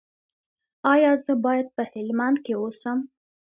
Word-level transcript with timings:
ایا 0.93 1.11
زه 1.25 1.33
باید 1.45 1.67
په 1.75 1.83
هلمند 1.91 2.37
کې 2.45 2.53
اوسم؟ 2.61 2.97